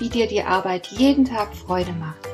wie 0.00 0.08
dir 0.08 0.26
die 0.26 0.42
Arbeit 0.42 0.88
jeden 0.88 1.26
Tag 1.26 1.54
Freude 1.54 1.92
macht. 1.92 2.26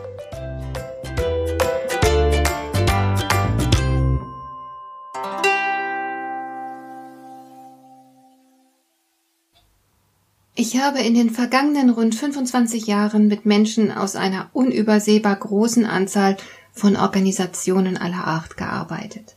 Ich 10.59 10.81
habe 10.81 11.01
in 11.01 11.15
den 11.15 11.31
vergangenen 11.31 11.91
rund 11.91 12.15
25 12.15 12.87
Jahren 12.87 13.29
mit 13.29 13.45
Menschen 13.45 13.93
aus 13.93 14.17
einer 14.17 14.49
unübersehbar 14.55 15.37
großen 15.37 15.85
Anzahl 15.85 16.39
von 16.73 16.97
Organisationen 16.97 17.99
aller 17.99 18.25
Art 18.25 18.57
gearbeitet. 18.57 19.37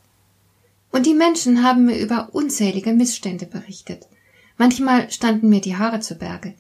Und 0.92 1.06
die 1.06 1.14
Menschen 1.14 1.64
haben 1.64 1.86
mir 1.86 1.98
über 1.98 2.30
unzählige 2.32 2.94
Missstände 2.94 3.46
berichtet. 3.46 4.08
Manchmal 4.58 5.12
standen 5.12 5.50
mir 5.50 5.62
die 5.62 5.76
Haare 5.76 6.00
zu 6.00 6.16
Berge. 6.16 6.56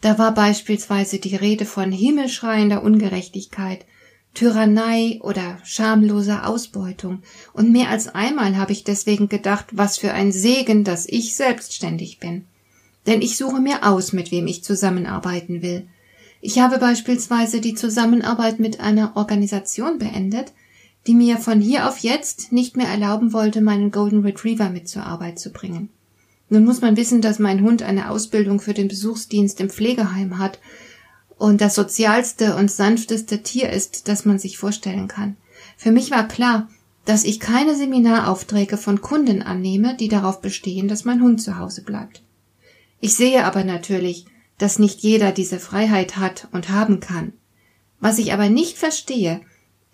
Da 0.00 0.18
war 0.18 0.32
beispielsweise 0.32 1.18
die 1.18 1.36
Rede 1.36 1.66
von 1.66 1.92
himmelschreiender 1.92 2.82
Ungerechtigkeit, 2.82 3.84
Tyrannei 4.32 5.18
oder 5.22 5.58
schamloser 5.64 6.46
Ausbeutung, 6.46 7.22
und 7.52 7.72
mehr 7.72 7.90
als 7.90 8.08
einmal 8.08 8.56
habe 8.56 8.72
ich 8.72 8.84
deswegen 8.84 9.28
gedacht, 9.28 9.66
was 9.72 9.98
für 9.98 10.12
ein 10.12 10.32
Segen, 10.32 10.84
dass 10.84 11.06
ich 11.06 11.34
selbstständig 11.34 12.18
bin. 12.18 12.46
Denn 13.06 13.22
ich 13.22 13.36
suche 13.36 13.60
mir 13.60 13.86
aus, 13.86 14.12
mit 14.12 14.30
wem 14.30 14.46
ich 14.46 14.62
zusammenarbeiten 14.62 15.62
will. 15.62 15.86
Ich 16.40 16.58
habe 16.58 16.78
beispielsweise 16.78 17.60
die 17.60 17.74
Zusammenarbeit 17.74 18.60
mit 18.60 18.80
einer 18.80 19.16
Organisation 19.16 19.98
beendet, 19.98 20.52
die 21.06 21.14
mir 21.14 21.38
von 21.38 21.60
hier 21.60 21.88
auf 21.88 21.98
jetzt 21.98 22.52
nicht 22.52 22.76
mehr 22.76 22.88
erlauben 22.88 23.32
wollte, 23.32 23.60
meinen 23.60 23.90
Golden 23.90 24.20
Retriever 24.20 24.70
mit 24.70 24.88
zur 24.88 25.04
Arbeit 25.04 25.38
zu 25.38 25.50
bringen. 25.50 25.90
Nun 26.50 26.64
muss 26.64 26.80
man 26.80 26.96
wissen, 26.96 27.22
dass 27.22 27.38
mein 27.38 27.62
Hund 27.62 27.82
eine 27.82 28.10
Ausbildung 28.10 28.60
für 28.60 28.74
den 28.74 28.88
Besuchsdienst 28.88 29.60
im 29.60 29.70
Pflegeheim 29.70 30.38
hat 30.38 30.58
und 31.38 31.60
das 31.60 31.76
sozialste 31.76 32.56
und 32.56 32.70
sanfteste 32.70 33.42
Tier 33.42 33.70
ist, 33.70 34.08
das 34.08 34.24
man 34.24 34.38
sich 34.38 34.58
vorstellen 34.58 35.08
kann. 35.08 35.36
Für 35.76 35.92
mich 35.92 36.10
war 36.10 36.26
klar, 36.26 36.68
dass 37.04 37.24
ich 37.24 37.40
keine 37.40 37.76
Seminaraufträge 37.76 38.76
von 38.76 39.00
Kunden 39.00 39.42
annehme, 39.42 39.96
die 39.96 40.08
darauf 40.08 40.42
bestehen, 40.42 40.88
dass 40.88 41.04
mein 41.04 41.22
Hund 41.22 41.40
zu 41.40 41.56
Hause 41.56 41.82
bleibt. 41.82 42.22
Ich 43.00 43.14
sehe 43.14 43.44
aber 43.44 43.64
natürlich, 43.64 44.26
dass 44.58 44.78
nicht 44.78 45.00
jeder 45.00 45.32
diese 45.32 45.58
Freiheit 45.58 46.18
hat 46.18 46.48
und 46.52 46.68
haben 46.68 47.00
kann. 47.00 47.32
Was 48.00 48.18
ich 48.18 48.32
aber 48.32 48.48
nicht 48.48 48.76
verstehe, 48.76 49.40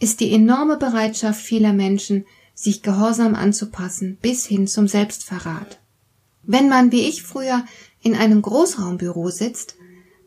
ist 0.00 0.20
die 0.20 0.32
enorme 0.32 0.78
Bereitschaft 0.78 1.40
vieler 1.40 1.72
Menschen, 1.72 2.24
sich 2.54 2.82
gehorsam 2.82 3.34
anzupassen 3.34 4.16
bis 4.20 4.46
hin 4.46 4.66
zum 4.66 4.88
Selbstverrat. 4.88 5.78
Wenn 6.46 6.68
man 6.68 6.92
wie 6.92 7.08
ich 7.08 7.22
früher 7.22 7.64
in 8.00 8.14
einem 8.14 8.40
Großraumbüro 8.40 9.30
sitzt, 9.30 9.76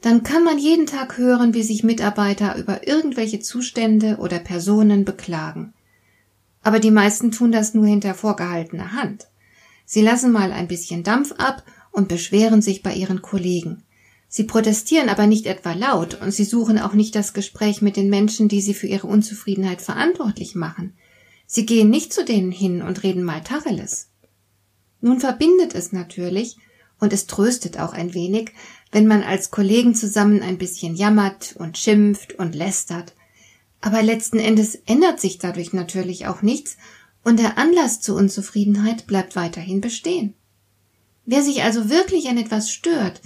dann 0.01 0.23
kann 0.23 0.43
man 0.43 0.57
jeden 0.57 0.85
Tag 0.85 1.17
hören, 1.17 1.53
wie 1.53 1.63
sich 1.63 1.83
Mitarbeiter 1.83 2.57
über 2.57 2.87
irgendwelche 2.87 3.39
Zustände 3.39 4.17
oder 4.17 4.39
Personen 4.39 5.05
beklagen. 5.05 5.73
Aber 6.61 6.79
die 6.79 6.91
meisten 6.91 7.31
tun 7.31 7.51
das 7.51 7.73
nur 7.73 7.85
hinter 7.85 8.13
vorgehaltener 8.13 8.93
Hand. 8.93 9.27
Sie 9.85 10.01
lassen 10.01 10.31
mal 10.31 10.51
ein 10.51 10.67
bisschen 10.67 11.03
Dampf 11.03 11.31
ab 11.33 11.63
und 11.91 12.07
beschweren 12.07 12.61
sich 12.61 12.83
bei 12.83 12.93
ihren 12.93 13.21
Kollegen. 13.21 13.83
Sie 14.27 14.43
protestieren 14.43 15.09
aber 15.09 15.25
nicht 15.25 15.47
etwa 15.47 15.73
laut 15.73 16.21
und 16.21 16.31
sie 16.31 16.43
suchen 16.43 16.77
auch 16.79 16.93
nicht 16.93 17.15
das 17.15 17.33
Gespräch 17.33 17.81
mit 17.81 17.97
den 17.97 18.09
Menschen, 18.09 18.47
die 18.47 18.61
sie 18.61 18.75
für 18.75 18.87
ihre 18.87 19.07
Unzufriedenheit 19.07 19.81
verantwortlich 19.81 20.53
machen. 20.53 20.93
Sie 21.47 21.65
gehen 21.65 21.89
nicht 21.89 22.13
zu 22.13 22.23
denen 22.23 22.51
hin 22.51 22.83
und 22.83 23.01
reden 23.01 23.23
mal 23.23 23.41
Tacheles. 23.41 24.08
Nun 25.01 25.19
verbindet 25.19 25.75
es 25.75 25.91
natürlich, 25.91 26.57
und 26.99 27.13
es 27.13 27.27
tröstet 27.27 27.79
auch 27.79 27.93
ein 27.93 28.13
wenig, 28.13 28.51
wenn 28.91 29.07
man 29.07 29.23
als 29.23 29.51
Kollegen 29.51 29.95
zusammen 29.95 30.41
ein 30.41 30.57
bisschen 30.57 30.95
jammert 30.95 31.55
und 31.57 31.77
schimpft 31.77 32.33
und 32.33 32.55
lästert. 32.55 33.13
Aber 33.81 34.03
letzten 34.03 34.39
Endes 34.39 34.75
ändert 34.85 35.21
sich 35.21 35.37
dadurch 35.37 35.73
natürlich 35.73 36.27
auch 36.27 36.41
nichts, 36.41 36.77
und 37.23 37.39
der 37.39 37.57
Anlass 37.57 38.01
zur 38.01 38.17
Unzufriedenheit 38.17 39.07
bleibt 39.07 39.35
weiterhin 39.35 39.81
bestehen. 39.81 40.33
Wer 41.25 41.43
sich 41.43 41.63
also 41.63 41.89
wirklich 41.89 42.27
an 42.27 42.37
etwas 42.37 42.71
stört, 42.71 43.21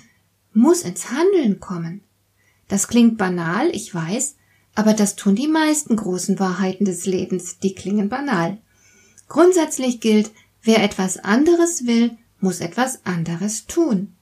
muss 0.52 0.82
ins 0.82 1.10
Handeln 1.12 1.60
kommen. 1.60 2.02
Das 2.68 2.88
klingt 2.88 3.18
banal, 3.18 3.70
ich 3.72 3.94
weiß, 3.94 4.36
aber 4.76 4.94
das 4.94 5.16
tun 5.16 5.36
die 5.36 5.48
meisten 5.48 5.96
großen 5.96 6.40
Wahrheiten 6.40 6.86
des 6.86 7.06
Lebens, 7.06 7.60
die 7.60 7.76
klingen 7.76 8.10
banal. 8.10 8.58
Grundsätzlich 9.28 10.00
gilt, 10.00 10.32
Wer 10.63 10.81
etwas 10.81 11.18
anderes 11.18 11.85
will, 11.85 12.18
muss 12.40 12.62
etwas 12.62 13.06
anderes 13.06 13.68
tun. 13.68 14.16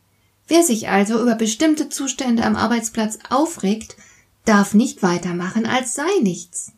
Wer 0.48 0.64
sich 0.64 0.90
also 0.90 1.22
über 1.22 1.36
bestimmte 1.36 1.90
Zustände 1.90 2.44
am 2.44 2.56
Arbeitsplatz 2.56 3.20
aufregt, 3.30 3.96
darf 4.44 4.74
nicht 4.74 5.04
weitermachen, 5.04 5.66
als 5.66 5.94
sei 5.94 6.10
nichts. 6.22 6.74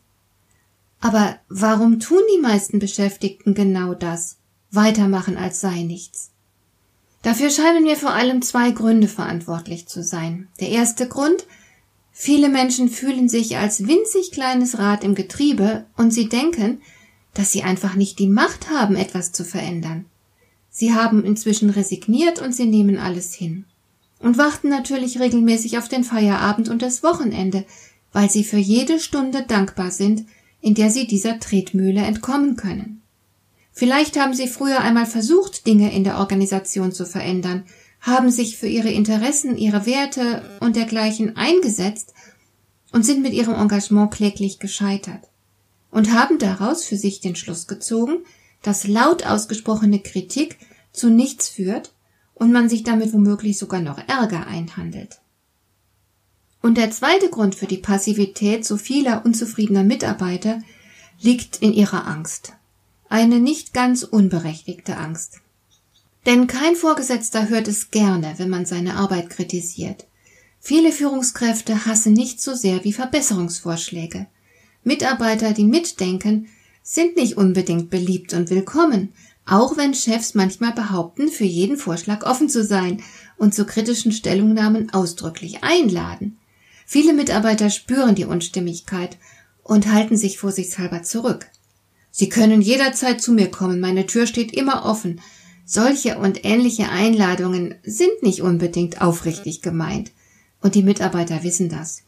Aber 1.00 1.38
warum 1.50 2.00
tun 2.00 2.22
die 2.35 2.41
meisten 2.41 2.79
Beschäftigten 2.79 3.53
genau 3.53 3.94
das? 3.94 4.38
Weitermachen, 4.72 5.38
als 5.38 5.59
sei 5.59 5.84
nichts. 5.84 6.31
Dafür 7.24 7.50
scheinen 7.50 7.84
mir 7.84 7.95
vor 7.95 8.12
allem 8.12 8.41
zwei 8.41 8.72
Gründe 8.72 9.07
verantwortlich 9.07 9.88
zu 9.88 10.03
sein. 10.03 10.50
Der 10.59 10.69
erste 10.69 11.07
Grund, 11.07 11.45
viele 12.12 12.50
Menschen 12.50 12.90
fühlen 12.90 13.30
sich 13.30 13.57
als 13.57 13.88
winzig 13.88 14.31
kleines 14.31 14.78
Rad 14.78 15.03
im 15.03 15.16
Getriebe 15.16 15.85
und 15.95 16.12
sie 16.12 16.28
denken, 16.28 16.81
dass 17.34 17.52
sie 17.52 17.64
einfach 17.64 17.96
nicht 17.96 18.20
die 18.20 18.28
Macht 18.28 18.70
haben, 18.70 18.96
etwas 18.96 19.32
zu 19.32 19.44
verändern. 19.44 20.06
Sie 20.70 20.94
haben 20.94 21.24
inzwischen 21.24 21.70
resigniert 21.70 22.42
und 22.42 22.54
sie 22.54 22.66
nehmen 22.66 22.98
alles 22.98 23.34
hin. 23.34 23.66
Und 24.20 24.38
warten 24.38 24.70
natürlich 24.70 25.20
regelmäßig 25.20 25.78
auf 25.78 25.90
den 25.90 26.04
Feierabend 26.04 26.70
und 26.70 26.82
das 26.82 27.04
Wochenende, 27.04 27.66
weil 28.12 28.30
sie 28.30 28.44
für 28.44 28.58
jede 28.58 29.00
Stunde 29.00 29.44
dankbar 29.48 29.92
sind, 29.92 30.26
in 30.62 30.76
der 30.76 30.90
sie 30.90 31.08
dieser 31.08 31.40
Tretmühle 31.40 32.02
entkommen 32.02 32.56
können. 32.56 33.02
Vielleicht 33.72 34.20
haben 34.20 34.34
sie 34.34 34.48
früher 34.48 34.80
einmal 34.80 35.08
versucht, 35.08 35.66
Dinge 35.66 35.94
in 35.94 36.04
der 36.04 36.20
Organisation 36.20 36.92
zu 36.92 37.06
verändern, 37.06 37.64
haben 38.00 38.30
sich 38.30 38.58
für 38.58 38.68
ihre 38.68 38.92
Interessen, 38.92 39.58
ihre 39.58 39.86
Werte 39.86 40.44
und 40.60 40.76
dergleichen 40.76 41.36
eingesetzt 41.36 42.14
und 42.92 43.04
sind 43.04 43.24
mit 43.24 43.34
ihrem 43.34 43.56
Engagement 43.56 44.12
kläglich 44.12 44.60
gescheitert 44.60 45.33
und 45.94 46.12
haben 46.12 46.40
daraus 46.40 46.84
für 46.84 46.98
sich 46.98 47.22
den 47.22 47.36
Schluss 47.36 47.68
gezogen, 47.68 48.26
dass 48.64 48.88
laut 48.88 49.26
ausgesprochene 49.26 50.00
Kritik 50.00 50.58
zu 50.92 51.09
nichts 51.09 51.50
führt 51.50 51.94
und 52.34 52.52
man 52.52 52.68
sich 52.68 52.84
damit 52.84 53.14
womöglich 53.14 53.58
sogar 53.58 53.81
noch 53.81 54.00
Ärger 54.08 54.48
einhandelt. 54.48 55.20
Und 56.62 56.78
der 56.78 56.92
zweite 56.92 57.30
Grund 57.30 57.56
für 57.56 57.68
die 57.68 57.78
Passivität 57.78 58.66
so 58.66 58.78
vieler 58.78 59.24
unzufriedener 59.26 59.84
Mitarbeiter 59.84 60.62
liegt 61.20 61.58
in 61.58 61.74
ihrer 61.74 62.08
Angst. 62.08 62.54
Eine 63.10 63.40
nicht 63.40 63.74
ganz 63.74 64.02
unberechtigte 64.02 64.98
Angst. 64.98 65.42
Denn 66.25 66.48
kein 66.48 66.75
Vorgesetzter 66.75 67.50
hört 67.50 67.68
es 67.68 67.92
gerne, 67.92 68.34
wenn 68.38 68.50
man 68.50 68.66
seine 68.66 68.95
Arbeit 68.95 69.30
kritisiert. 69.30 70.07
Viele 70.60 70.92
Führungskräfte 70.92 71.86
hassen 71.86 72.13
nicht 72.13 72.42
so 72.42 72.56
sehr 72.56 72.84
wie 72.86 72.94
Verbesserungsvorschläge. 72.94 74.28
Mitarbeiter, 74.83 75.53
die 75.53 75.63
mitdenken, 75.63 76.47
sind 76.81 77.15
nicht 77.15 77.38
unbedingt 77.38 77.89
beliebt 77.89 78.33
und 78.33 78.50
willkommen, 78.50 79.13
auch 79.45 79.77
wenn 79.77 79.94
Chefs 79.94 80.33
manchmal 80.33 80.74
behaupten, 80.74 81.30
für 81.30 81.45
jeden 81.45 81.77
Vorschlag 81.77 82.25
offen 82.25 82.50
zu 82.50 82.63
sein 82.63 83.01
und 83.38 83.53
zu 83.53 83.65
kritischen 83.65 84.12
Stellungnahmen 84.12 84.94
ausdrücklich 84.94 85.63
einladen. 85.63 86.38
Viele 86.85 87.13
Mitarbeiter 87.13 87.69
spüren 87.69 88.15
die 88.15 88.25
Unstimmigkeit 88.25 89.18
und 89.63 89.91
halten 89.91 90.18
sich 90.18 90.38
vorsichtshalber 90.38 91.03
zurück. 91.03 91.47
Sie 92.12 92.30
können 92.30 92.62
jederzeit 92.62 93.21
zu 93.21 93.31
mir 93.31 93.50
kommen, 93.50 93.80
meine 93.80 94.06
Tür 94.06 94.27
steht 94.27 94.53
immer 94.53 94.85
offen. 94.85 95.21
Solche 95.65 96.18
und 96.19 96.44
ähnliche 96.44 96.89
Einladungen 96.89 97.75
sind 97.83 98.21
nicht 98.21 98.41
unbedingt 98.41 99.01
aufrichtig 99.01 99.62
gemeint, 99.62 100.12
und 100.62 100.75
die 100.75 100.83
Mitarbeiter 100.83 101.44
wissen 101.44 101.69
das. 101.69 102.03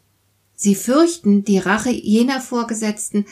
Sie 0.56 0.74
fürchten 0.74 1.44
die 1.44 1.58
Rache 1.58 1.90
jener 1.90 2.40
Vorgesetzten, 2.40 3.26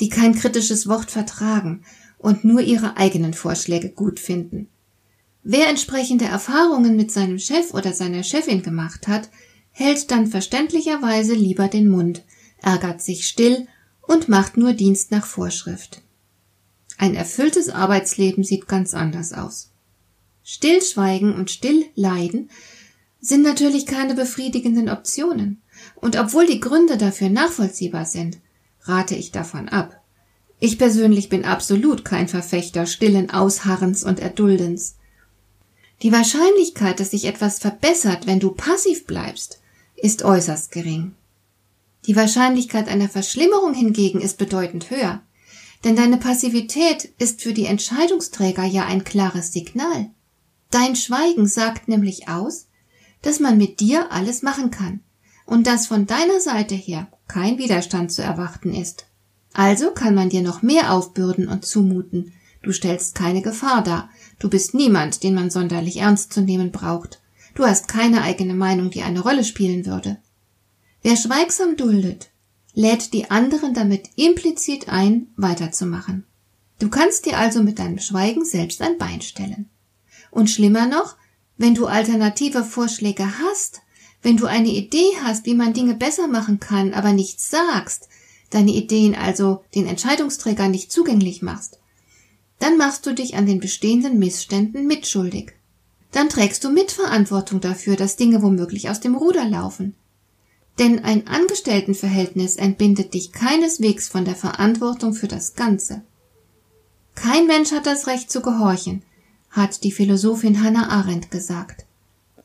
die 0.00 0.08
kein 0.08 0.34
kritisches 0.34 0.88
Wort 0.88 1.10
vertragen 1.10 1.84
und 2.18 2.44
nur 2.44 2.60
ihre 2.60 2.96
eigenen 2.96 3.34
Vorschläge 3.34 3.90
gut 3.90 4.18
finden. 4.18 4.68
Wer 5.44 5.68
entsprechende 5.68 6.24
Erfahrungen 6.24 6.96
mit 6.96 7.12
seinem 7.12 7.38
Chef 7.38 7.74
oder 7.74 7.92
seiner 7.92 8.22
Chefin 8.22 8.62
gemacht 8.62 9.06
hat, 9.06 9.28
hält 9.70 10.10
dann 10.10 10.26
verständlicherweise 10.26 11.34
lieber 11.34 11.68
den 11.68 11.88
Mund, 11.88 12.24
ärgert 12.62 13.02
sich 13.02 13.26
still 13.26 13.66
und 14.02 14.28
macht 14.28 14.56
nur 14.56 14.72
Dienst 14.72 15.10
nach 15.10 15.26
Vorschrift. 15.26 16.02
Ein 16.98 17.14
erfülltes 17.14 17.68
Arbeitsleben 17.68 18.44
sieht 18.44 18.68
ganz 18.68 18.94
anders 18.94 19.32
aus. 19.32 19.70
Stillschweigen 20.44 21.34
und 21.34 21.50
Stillleiden 21.50 22.50
sind 23.20 23.42
natürlich 23.42 23.86
keine 23.86 24.14
befriedigenden 24.14 24.88
Optionen, 24.88 25.61
und 25.96 26.18
obwohl 26.18 26.46
die 26.46 26.60
Gründe 26.60 26.96
dafür 26.96 27.30
nachvollziehbar 27.30 28.04
sind, 28.04 28.38
rate 28.82 29.14
ich 29.14 29.30
davon 29.30 29.68
ab. 29.68 30.00
Ich 30.58 30.78
persönlich 30.78 31.28
bin 31.28 31.44
absolut 31.44 32.04
kein 32.04 32.28
Verfechter 32.28 32.86
stillen 32.86 33.30
Ausharrens 33.30 34.04
und 34.04 34.20
Erduldens. 34.20 34.96
Die 36.02 36.12
Wahrscheinlichkeit, 36.12 37.00
dass 37.00 37.10
sich 37.10 37.24
etwas 37.24 37.58
verbessert, 37.58 38.26
wenn 38.26 38.40
du 38.40 38.52
passiv 38.52 39.06
bleibst, 39.06 39.60
ist 39.96 40.24
äußerst 40.24 40.72
gering. 40.72 41.14
Die 42.06 42.16
Wahrscheinlichkeit 42.16 42.88
einer 42.88 43.08
Verschlimmerung 43.08 43.74
hingegen 43.74 44.20
ist 44.20 44.38
bedeutend 44.38 44.90
höher, 44.90 45.22
denn 45.84 45.94
deine 45.94 46.16
Passivität 46.16 47.12
ist 47.18 47.42
für 47.42 47.52
die 47.52 47.66
Entscheidungsträger 47.66 48.64
ja 48.64 48.86
ein 48.86 49.04
klares 49.04 49.52
Signal. 49.52 50.10
Dein 50.70 50.96
Schweigen 50.96 51.46
sagt 51.46 51.88
nämlich 51.88 52.28
aus, 52.28 52.66
dass 53.20 53.38
man 53.38 53.58
mit 53.58 53.78
dir 53.78 54.10
alles 54.10 54.42
machen 54.42 54.72
kann 54.72 55.00
und 55.46 55.66
dass 55.66 55.86
von 55.86 56.06
deiner 56.06 56.40
Seite 56.40 56.74
her 56.74 57.08
kein 57.28 57.58
Widerstand 57.58 58.12
zu 58.12 58.22
erwarten 58.22 58.74
ist. 58.74 59.06
Also 59.52 59.90
kann 59.90 60.14
man 60.14 60.30
dir 60.30 60.42
noch 60.42 60.62
mehr 60.62 60.92
aufbürden 60.92 61.48
und 61.48 61.64
zumuten. 61.64 62.32
Du 62.62 62.72
stellst 62.72 63.14
keine 63.14 63.42
Gefahr 63.42 63.82
dar. 63.82 64.08
Du 64.38 64.48
bist 64.48 64.74
niemand, 64.74 65.22
den 65.22 65.34
man 65.34 65.50
sonderlich 65.50 65.98
ernst 65.98 66.32
zu 66.32 66.40
nehmen 66.40 66.72
braucht. 66.72 67.20
Du 67.54 67.64
hast 67.64 67.88
keine 67.88 68.22
eigene 68.22 68.54
Meinung, 68.54 68.90
die 68.90 69.02
eine 69.02 69.20
Rolle 69.20 69.44
spielen 69.44 69.84
würde. 69.84 70.18
Wer 71.02 71.16
schweigsam 71.16 71.76
duldet, 71.76 72.30
lädt 72.74 73.12
die 73.12 73.30
anderen 73.30 73.74
damit 73.74 74.08
implizit 74.16 74.88
ein, 74.88 75.28
weiterzumachen. 75.36 76.24
Du 76.78 76.88
kannst 76.88 77.26
dir 77.26 77.38
also 77.38 77.62
mit 77.62 77.78
deinem 77.78 77.98
Schweigen 77.98 78.44
selbst 78.44 78.80
ein 78.80 78.98
Bein 78.98 79.20
stellen. 79.20 79.68
Und 80.30 80.48
schlimmer 80.48 80.86
noch, 80.86 81.16
wenn 81.58 81.74
du 81.74 81.86
alternative 81.86 82.64
Vorschläge 82.64 83.38
hast, 83.38 83.82
wenn 84.22 84.36
du 84.36 84.46
eine 84.46 84.68
Idee 84.68 85.10
hast, 85.22 85.46
wie 85.46 85.54
man 85.54 85.72
Dinge 85.72 85.94
besser 85.94 86.28
machen 86.28 86.60
kann, 86.60 86.94
aber 86.94 87.12
nichts 87.12 87.50
sagst, 87.50 88.08
deine 88.50 88.70
Ideen 88.70 89.14
also 89.14 89.64
den 89.74 89.86
Entscheidungsträgern 89.86 90.70
nicht 90.70 90.92
zugänglich 90.92 91.42
machst, 91.42 91.78
dann 92.58 92.76
machst 92.76 93.04
du 93.06 93.12
dich 93.12 93.34
an 93.34 93.46
den 93.46 93.58
bestehenden 93.58 94.18
Missständen 94.18 94.86
mitschuldig. 94.86 95.52
Dann 96.12 96.28
trägst 96.28 96.62
du 96.62 96.70
Mitverantwortung 96.70 97.60
dafür, 97.60 97.96
dass 97.96 98.16
Dinge 98.16 98.42
womöglich 98.42 98.88
aus 98.90 99.00
dem 99.00 99.16
Ruder 99.16 99.44
laufen. 99.44 99.94
Denn 100.78 101.04
ein 101.04 101.26
Angestelltenverhältnis 101.26 102.56
entbindet 102.56 103.14
dich 103.14 103.32
keineswegs 103.32 104.08
von 104.08 104.24
der 104.24 104.36
Verantwortung 104.36 105.14
für 105.14 105.28
das 105.28 105.54
Ganze. 105.54 106.02
Kein 107.14 107.46
Mensch 107.46 107.72
hat 107.72 107.86
das 107.86 108.06
Recht 108.06 108.30
zu 108.30 108.40
gehorchen, 108.40 109.02
hat 109.50 109.84
die 109.84 109.92
Philosophin 109.92 110.62
Hannah 110.62 110.88
Arendt 110.88 111.30
gesagt. 111.30 111.84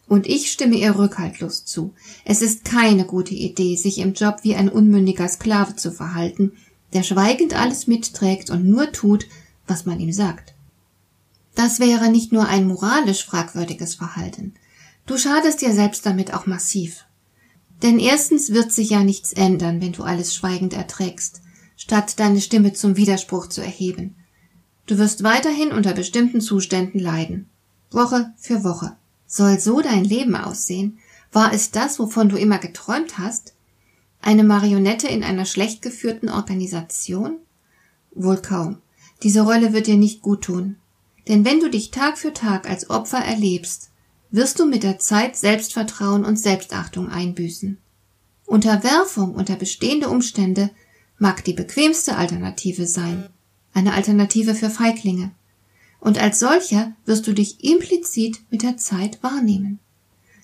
Und 0.07 0.25
ich 0.25 0.51
stimme 0.51 0.75
ihr 0.75 0.97
rückhaltlos 0.97 1.65
zu. 1.65 1.93
Es 2.23 2.41
ist 2.41 2.63
keine 2.63 3.05
gute 3.05 3.33
Idee, 3.33 3.75
sich 3.75 3.97
im 3.97 4.13
Job 4.13 4.37
wie 4.43 4.55
ein 4.55 4.69
unmündiger 4.69 5.27
Sklave 5.27 5.75
zu 5.75 5.91
verhalten, 5.91 6.53
der 6.93 7.03
schweigend 7.03 7.53
alles 7.53 7.87
mitträgt 7.87 8.49
und 8.49 8.65
nur 8.65 8.91
tut, 8.91 9.27
was 9.67 9.85
man 9.85 9.99
ihm 9.99 10.13
sagt. 10.13 10.53
Das 11.55 11.79
wäre 11.79 12.09
nicht 12.09 12.31
nur 12.31 12.47
ein 12.47 12.67
moralisch 12.67 13.25
fragwürdiges 13.25 13.95
Verhalten. 13.95 14.53
Du 15.05 15.17
schadest 15.17 15.61
dir 15.61 15.73
selbst 15.73 16.05
damit 16.05 16.33
auch 16.33 16.45
massiv. 16.45 17.05
Denn 17.81 17.99
erstens 17.99 18.51
wird 18.51 18.71
sich 18.71 18.91
ja 18.91 19.03
nichts 19.03 19.33
ändern, 19.33 19.81
wenn 19.81 19.91
du 19.91 20.03
alles 20.03 20.33
schweigend 20.33 20.73
erträgst, 20.73 21.41
statt 21.75 22.19
deine 22.19 22.41
Stimme 22.41 22.73
zum 22.73 22.95
Widerspruch 22.95 23.47
zu 23.47 23.61
erheben. 23.61 24.15
Du 24.85 24.97
wirst 24.97 25.23
weiterhin 25.23 25.71
unter 25.71 25.93
bestimmten 25.93 26.41
Zuständen 26.41 26.99
leiden. 26.99 27.49
Woche 27.91 28.33
für 28.37 28.63
Woche. 28.63 28.95
Soll 29.27 29.59
so 29.59 29.81
dein 29.81 30.03
Leben 30.03 30.35
aussehen? 30.35 30.97
War 31.31 31.53
es 31.53 31.71
das, 31.71 31.99
wovon 31.99 32.29
du 32.29 32.37
immer 32.37 32.57
geträumt 32.57 33.17
hast? 33.17 33.53
Eine 34.21 34.43
Marionette 34.43 35.07
in 35.07 35.23
einer 35.23 35.45
schlecht 35.45 35.81
geführten 35.81 36.29
Organisation? 36.29 37.37
Wohl 38.15 38.37
kaum. 38.37 38.77
Diese 39.21 39.41
Rolle 39.41 39.73
wird 39.73 39.87
dir 39.87 39.97
nicht 39.97 40.21
gut 40.21 40.45
tun. 40.45 40.77
Denn 41.27 41.45
wenn 41.45 41.59
du 41.59 41.69
dich 41.69 41.91
Tag 41.91 42.17
für 42.17 42.33
Tag 42.33 42.69
als 42.69 42.89
Opfer 42.89 43.19
erlebst, 43.19 43.91
wirst 44.31 44.59
du 44.59 44.65
mit 44.65 44.83
der 44.83 44.97
Zeit 44.97 45.35
Selbstvertrauen 45.35 46.25
und 46.25 46.37
Selbstachtung 46.37 47.09
einbüßen. 47.09 47.77
Unterwerfung 48.45 49.35
unter 49.35 49.55
bestehende 49.55 50.09
Umstände 50.09 50.69
mag 51.19 51.43
die 51.43 51.53
bequemste 51.53 52.15
Alternative 52.15 52.87
sein 52.87 53.29
eine 53.77 53.93
Alternative 53.93 54.55
für 54.55 54.71
Feiglinge. 54.71 55.31
Und 55.99 56.19
als 56.19 56.39
solcher 56.39 56.93
wirst 57.05 57.27
du 57.27 57.33
dich 57.33 57.63
implizit 57.63 58.39
mit 58.49 58.63
der 58.63 58.77
Zeit 58.77 59.21
wahrnehmen. 59.23 59.79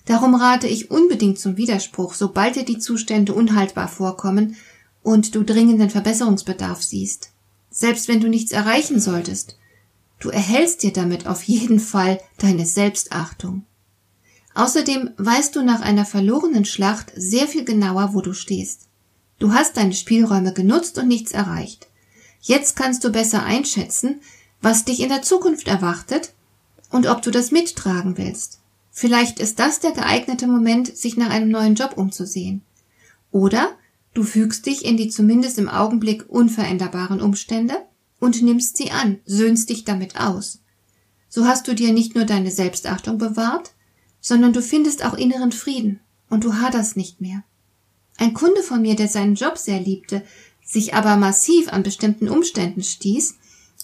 Darum 0.04 0.34
rate 0.34 0.66
ich 0.66 0.90
unbedingt 0.90 1.38
zum 1.38 1.56
Widerspruch, 1.56 2.14
sobald 2.14 2.56
dir 2.56 2.64
die 2.64 2.78
Zustände 2.78 3.32
unhaltbar 3.32 3.88
vorkommen 3.88 4.56
und 5.02 5.34
du 5.34 5.42
dringenden 5.42 5.90
Verbesserungsbedarf 5.90 6.82
siehst. 6.82 7.30
Selbst 7.70 8.08
wenn 8.08 8.20
du 8.20 8.28
nichts 8.28 8.52
erreichen 8.52 9.00
solltest, 9.00 9.56
du 10.20 10.30
erhältst 10.30 10.82
dir 10.82 10.92
damit 10.92 11.26
auf 11.26 11.42
jeden 11.42 11.80
Fall 11.80 12.20
deine 12.38 12.66
Selbstachtung. 12.66 13.64
Außerdem 14.54 15.10
weißt 15.16 15.56
du 15.56 15.62
nach 15.62 15.80
einer 15.80 16.04
verlorenen 16.04 16.64
Schlacht 16.64 17.12
sehr 17.16 17.48
viel 17.48 17.64
genauer, 17.64 18.14
wo 18.14 18.20
du 18.20 18.32
stehst. 18.32 18.88
Du 19.38 19.52
hast 19.52 19.76
deine 19.76 19.94
Spielräume 19.94 20.52
genutzt 20.52 20.96
und 20.98 21.08
nichts 21.08 21.32
erreicht. 21.32 21.88
Jetzt 22.40 22.76
kannst 22.76 23.02
du 23.04 23.10
besser 23.10 23.42
einschätzen, 23.42 24.20
was 24.64 24.86
dich 24.86 25.00
in 25.00 25.10
der 25.10 25.20
Zukunft 25.20 25.68
erwartet 25.68 26.32
und 26.90 27.06
ob 27.06 27.20
du 27.20 27.30
das 27.30 27.50
mittragen 27.50 28.16
willst. 28.16 28.60
Vielleicht 28.90 29.38
ist 29.38 29.58
das 29.58 29.80
der 29.80 29.92
geeignete 29.92 30.46
Moment, 30.46 30.96
sich 30.96 31.18
nach 31.18 31.28
einem 31.28 31.50
neuen 31.50 31.74
Job 31.74 31.98
umzusehen. 31.98 32.62
Oder 33.30 33.76
du 34.14 34.22
fügst 34.22 34.64
dich 34.64 34.84
in 34.84 34.96
die 34.96 35.10
zumindest 35.10 35.58
im 35.58 35.68
Augenblick 35.68 36.24
unveränderbaren 36.30 37.20
Umstände 37.20 37.74
und 38.20 38.40
nimmst 38.40 38.78
sie 38.78 38.90
an, 38.90 39.18
söhnst 39.26 39.68
dich 39.68 39.84
damit 39.84 40.18
aus. 40.18 40.60
So 41.28 41.44
hast 41.44 41.68
du 41.68 41.74
dir 41.74 41.92
nicht 41.92 42.14
nur 42.14 42.24
deine 42.24 42.50
Selbstachtung 42.50 43.18
bewahrt, 43.18 43.72
sondern 44.22 44.54
du 44.54 44.62
findest 44.62 45.04
auch 45.04 45.14
inneren 45.14 45.52
Frieden 45.52 46.00
und 46.30 46.44
du 46.44 46.54
haderst 46.54 46.96
nicht 46.96 47.20
mehr. 47.20 47.44
Ein 48.16 48.32
Kunde 48.32 48.62
von 48.62 48.80
mir, 48.80 48.96
der 48.96 49.08
seinen 49.08 49.34
Job 49.34 49.58
sehr 49.58 49.80
liebte, 49.80 50.22
sich 50.64 50.94
aber 50.94 51.16
massiv 51.16 51.70
an 51.70 51.82
bestimmten 51.82 52.30
Umständen 52.30 52.82
stieß, 52.82 53.34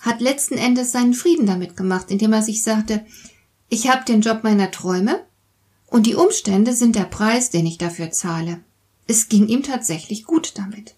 hat 0.01 0.21
letzten 0.21 0.57
Endes 0.57 0.93
seinen 0.93 1.15
Frieden 1.15 1.47
damit 1.47 1.77
gemacht, 1.77 2.11
indem 2.11 2.33
er 2.33 2.43
sich 2.43 2.63
sagte, 2.63 3.05
ich 3.69 3.89
habe 3.89 4.05
den 4.05 4.21
Job 4.21 4.43
meiner 4.43 4.71
Träume 4.71 5.25
und 5.87 6.07
die 6.07 6.15
Umstände 6.15 6.73
sind 6.75 6.97
der 6.97 7.05
Preis, 7.05 7.51
den 7.51 7.67
ich 7.67 7.79
dafür 7.79 8.11
zahle. 8.11 8.61
Es 9.07 9.29
ging 9.29 9.49
ihm 9.49 9.63
tatsächlich 9.63 10.25
gut 10.25 10.55
damit. 10.57 10.95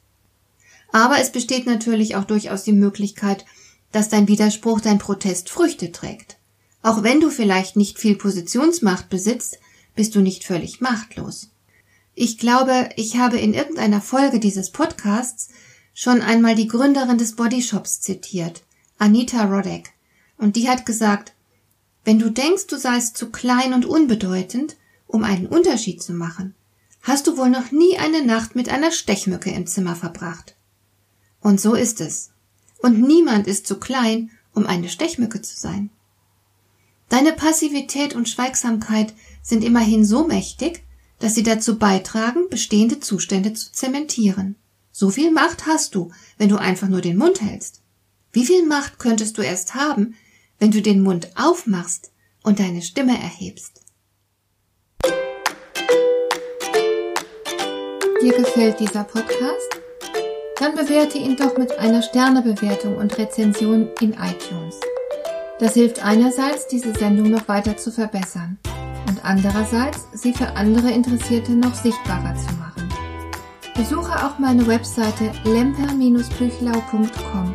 Aber 0.93 1.19
es 1.19 1.33
besteht 1.33 1.67
natürlich 1.67 2.17
auch 2.17 2.25
durchaus 2.25 2.63
die 2.63 2.73
Möglichkeit, 2.73 3.45
dass 3.91 4.09
dein 4.09 4.29
Widerspruch, 4.29 4.81
dein 4.81 4.99
Protest 4.99 5.51
Früchte 5.51 5.93
trägt. 5.93 6.37
Auch 6.83 7.03
wenn 7.03 7.21
du 7.21 7.31
vielleicht 7.31 7.77
nicht 7.77 7.99
viel 7.99 8.17
Positionsmacht 8.17 9.09
besitzt, 9.09 9.59
bist 9.95 10.15
du 10.15 10.21
nicht 10.21 10.45
völlig 10.45 10.81
machtlos. 10.81 11.51
Ich 12.15 12.39
glaube, 12.39 12.91
ich 12.97 13.17
habe 13.17 13.39
in 13.39 13.55
irgendeiner 13.55 14.01
Folge 14.01 14.41
dieses 14.41 14.71
Podcasts 14.71 15.49
schon 15.95 16.21
einmal 16.21 16.55
die 16.55 16.69
Gründerin 16.69 17.19
des 17.19 17.37
Bodyshops 17.37 18.01
zitiert, 18.01 18.63
Anita 19.03 19.47
Roddick, 19.47 19.91
und 20.39 20.55
die 20.55 20.69
hat 20.69 20.87
gesagt, 20.87 21.35
wenn 22.05 22.21
du 22.21 22.31
denkst, 22.31 22.69
du 22.69 22.77
seist 22.79 23.17
zu 23.17 23.33
klein 23.33 23.75
und 23.75 23.85
unbedeutend, 23.85 24.77
um 25.09 25.25
einen 25.25 25.49
Unterschied 25.49 26.01
zu 26.01 26.13
machen, 26.13 26.55
hast 27.03 27.27
du 27.27 27.37
wohl 27.37 27.51
noch 27.51 27.73
nie 27.73 27.99
eine 27.99 28.25
Nacht 28.25 28.55
mit 28.55 28.69
einer 28.69 28.93
Stechmücke 28.93 29.51
im 29.51 29.67
Zimmer 29.67 29.97
verbracht. 29.97 30.55
Und 31.41 31.61
so 31.61 31.75
ist 31.75 32.01
es. 32.01 32.31
Und 32.81 33.03
niemand 33.03 33.49
ist 33.49 33.67
zu 33.67 33.81
klein, 33.81 34.31
um 34.55 34.67
eine 34.69 34.89
Stechmücke 34.89 35.43
zu 35.43 35.59
sein. 35.59 35.91
Deine 37.09 37.33
Passivität 37.33 38.15
und 38.15 38.29
Schweigsamkeit 38.29 39.15
sind 39.43 39.65
immerhin 39.65 40.05
so 40.05 40.29
mächtig, 40.29 40.85
dass 41.19 41.35
sie 41.35 41.43
dazu 41.43 41.77
beitragen, 41.77 42.49
bestehende 42.51 43.01
Zustände 43.01 43.53
zu 43.53 43.73
zementieren. 43.73 44.55
So 44.93 45.11
viel 45.11 45.33
Macht 45.33 45.67
hast 45.67 45.97
du, 45.97 46.13
wenn 46.39 46.51
du 46.51 46.57
einfach 46.57 46.87
nur 46.87 47.01
den 47.01 47.17
Mund 47.17 47.41
hältst. 47.41 47.82
Wie 48.33 48.47
viel 48.47 48.67
Macht 48.67 48.99
könntest 48.99 49.37
du 49.37 49.43
erst 49.43 49.75
haben, 49.75 50.15
wenn 50.59 50.71
du 50.71 50.81
den 50.81 51.03
Mund 51.03 51.29
aufmachst 51.37 52.13
und 52.43 52.61
deine 52.61 52.81
Stimme 52.81 53.13
erhebst? 53.13 53.83
Dir 58.23 58.33
gefällt 58.33 58.81
dieser 58.81 59.05
Podcast? 59.05 59.69
Dann 60.59 60.75
bewerte 60.75 61.19
ihn 61.19 61.37
doch 61.37 61.59
mit 61.59 61.79
einer 61.79 62.01
Sternebewertung 62.01 62.97
und 62.97 63.19
Rezension 63.19 63.91
in 64.01 64.15
iTunes. 64.15 64.81
Das 65.59 65.75
hilft 65.75 66.03
einerseits, 66.03 66.69
diese 66.69 66.95
Sendung 66.95 67.29
noch 67.31 67.49
weiter 67.49 67.77
zu 67.77 67.93
verbessern. 67.93 68.59
und 69.09 69.25
andererseits 69.25 70.07
sie 70.15 70.33
für 70.33 70.57
andere 70.57 70.91
Interessierte 70.91 71.53
noch 71.53 71.75
sichtbarer 71.75 72.35
zu 72.37 72.55
machen. 72.55 72.89
Besuche 73.75 74.25
auch 74.25 74.39
meine 74.39 74.67
Webseite 74.67 75.33
lemper-büchlau.com. 75.45 77.55